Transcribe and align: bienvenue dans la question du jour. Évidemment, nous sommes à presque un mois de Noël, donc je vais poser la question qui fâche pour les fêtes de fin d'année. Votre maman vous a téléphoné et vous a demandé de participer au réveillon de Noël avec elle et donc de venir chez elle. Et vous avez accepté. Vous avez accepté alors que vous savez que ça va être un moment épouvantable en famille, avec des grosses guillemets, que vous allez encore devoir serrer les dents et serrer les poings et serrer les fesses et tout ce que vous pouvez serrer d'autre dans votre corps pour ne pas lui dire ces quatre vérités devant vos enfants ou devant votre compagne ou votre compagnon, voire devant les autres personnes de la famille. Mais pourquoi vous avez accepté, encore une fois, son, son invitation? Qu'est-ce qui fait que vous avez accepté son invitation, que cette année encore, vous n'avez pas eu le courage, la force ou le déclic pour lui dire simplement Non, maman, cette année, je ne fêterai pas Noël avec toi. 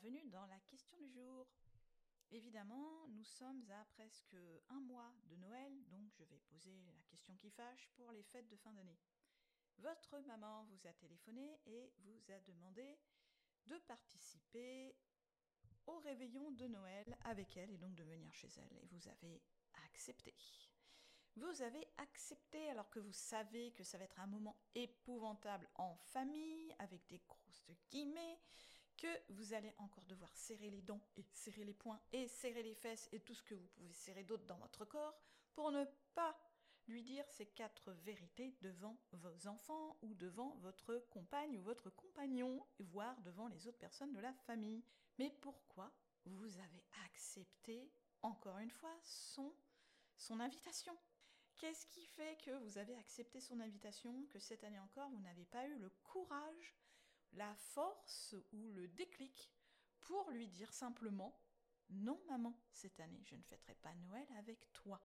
bienvenue 0.00 0.30
dans 0.30 0.46
la 0.46 0.58
question 0.60 0.96
du 0.96 1.10
jour. 1.10 1.46
Évidemment, 2.30 3.06
nous 3.08 3.24
sommes 3.24 3.70
à 3.70 3.84
presque 3.84 4.36
un 4.70 4.80
mois 4.80 5.12
de 5.26 5.36
Noël, 5.36 5.84
donc 5.88 6.10
je 6.14 6.24
vais 6.24 6.38
poser 6.48 6.80
la 6.96 7.02
question 7.02 7.36
qui 7.36 7.50
fâche 7.50 7.86
pour 7.96 8.10
les 8.12 8.22
fêtes 8.22 8.48
de 8.48 8.56
fin 8.56 8.72
d'année. 8.72 8.98
Votre 9.76 10.20
maman 10.20 10.64
vous 10.64 10.86
a 10.86 10.92
téléphoné 10.94 11.60
et 11.66 11.92
vous 11.98 12.30
a 12.30 12.40
demandé 12.40 12.98
de 13.66 13.76
participer 13.80 14.96
au 15.86 15.98
réveillon 15.98 16.50
de 16.52 16.66
Noël 16.66 17.18
avec 17.24 17.58
elle 17.58 17.70
et 17.70 17.78
donc 17.78 17.94
de 17.94 18.04
venir 18.04 18.32
chez 18.32 18.48
elle. 18.56 18.78
Et 18.78 18.86
vous 18.86 19.06
avez 19.08 19.42
accepté. 19.84 20.34
Vous 21.36 21.62
avez 21.62 21.86
accepté 21.98 22.70
alors 22.70 22.88
que 22.88 23.00
vous 23.00 23.12
savez 23.12 23.72
que 23.72 23.84
ça 23.84 23.98
va 23.98 24.04
être 24.04 24.18
un 24.20 24.26
moment 24.26 24.56
épouvantable 24.74 25.68
en 25.74 25.94
famille, 25.96 26.74
avec 26.78 27.06
des 27.06 27.20
grosses 27.28 27.70
guillemets, 27.90 28.38
que 29.00 29.32
vous 29.32 29.54
allez 29.54 29.72
encore 29.78 30.04
devoir 30.04 30.36
serrer 30.36 30.68
les 30.68 30.82
dents 30.82 31.00
et 31.16 31.24
serrer 31.32 31.64
les 31.64 31.72
poings 31.72 32.00
et 32.12 32.28
serrer 32.28 32.62
les 32.62 32.74
fesses 32.74 33.08
et 33.12 33.20
tout 33.20 33.34
ce 33.34 33.42
que 33.42 33.54
vous 33.54 33.66
pouvez 33.68 33.94
serrer 33.94 34.24
d'autre 34.24 34.44
dans 34.44 34.58
votre 34.58 34.84
corps 34.84 35.18
pour 35.54 35.72
ne 35.72 35.84
pas 36.14 36.36
lui 36.86 37.02
dire 37.02 37.24
ces 37.30 37.46
quatre 37.46 37.92
vérités 37.92 38.54
devant 38.60 38.98
vos 39.12 39.46
enfants 39.46 39.96
ou 40.02 40.14
devant 40.14 40.54
votre 40.56 40.98
compagne 41.10 41.56
ou 41.56 41.62
votre 41.62 41.88
compagnon, 41.88 42.66
voire 42.78 43.18
devant 43.22 43.48
les 43.48 43.66
autres 43.66 43.78
personnes 43.78 44.12
de 44.12 44.20
la 44.20 44.34
famille. 44.34 44.84
Mais 45.18 45.30
pourquoi 45.40 45.90
vous 46.26 46.58
avez 46.58 46.84
accepté, 47.06 47.90
encore 48.20 48.58
une 48.58 48.70
fois, 48.70 48.94
son, 49.02 49.54
son 50.16 50.40
invitation? 50.40 50.96
Qu'est-ce 51.56 51.86
qui 51.86 52.04
fait 52.04 52.36
que 52.44 52.50
vous 52.64 52.76
avez 52.76 52.96
accepté 52.96 53.40
son 53.40 53.60
invitation, 53.60 54.26
que 54.30 54.38
cette 54.38 54.64
année 54.64 54.80
encore, 54.80 55.10
vous 55.10 55.20
n'avez 55.20 55.44
pas 55.44 55.66
eu 55.68 55.78
le 55.78 55.90
courage, 56.02 56.74
la 57.32 57.54
force 57.54 58.34
ou 58.52 58.72
le 58.72 58.88
déclic 58.88 59.50
pour 60.00 60.30
lui 60.30 60.48
dire 60.48 60.72
simplement 60.72 61.38
Non, 61.90 62.20
maman, 62.28 62.58
cette 62.72 63.00
année, 63.00 63.22
je 63.24 63.36
ne 63.36 63.42
fêterai 63.42 63.74
pas 63.76 63.94
Noël 63.94 64.26
avec 64.38 64.72
toi. 64.72 65.00